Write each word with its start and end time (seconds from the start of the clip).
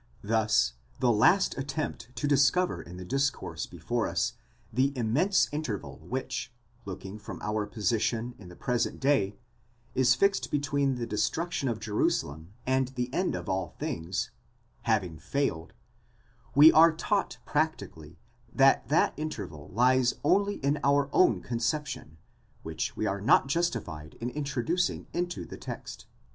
Thus 0.23 0.73
the 0.99 1.11
last 1.11 1.55
attempt 1.59 2.09
to 2.15 2.27
discover 2.27 2.81
in 2.81 2.97
the 2.97 3.05
discourse 3.05 3.67
before 3.67 4.07
us 4.07 4.33
the 4.73 4.91
immense 4.97 5.47
interval 5.51 5.99
which, 5.99 6.51
looking 6.85 7.19
from 7.19 7.39
our 7.43 7.67
position 7.67 8.33
in 8.39 8.49
the 8.49 8.55
present 8.55 8.99
day, 8.99 9.35
is 9.93 10.15
fixed 10.15 10.49
between 10.49 10.95
the 10.95 11.05
destruction 11.05 11.69
of 11.69 11.79
Jerusalem 11.79 12.51
and 12.65 12.87
the 12.87 13.13
end 13.13 13.35
of 13.35 13.47
all 13.47 13.75
things, 13.77 14.31
having 14.89 15.19
failed; 15.19 15.71
we 16.55 16.71
are 16.71 16.91
taught 16.93 17.37
practically 17.45 18.17
that 18.51 18.89
that 18.89 19.13
interval 19.17 19.69
lies 19.71 20.15
only 20.23 20.55
in 20.65 20.79
our 20.83 21.09
own 21.13 21.43
conception, 21.43 22.17
which 22.63 22.97
we 22.97 23.05
are 23.05 23.21
not 23.21 23.45
justified 23.45 24.15
in 24.19 24.31
introducing 24.31 25.05
into 25.13 25.45
the 25.45 25.57
text. 25.57 26.07